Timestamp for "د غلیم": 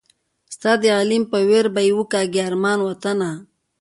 0.81-1.23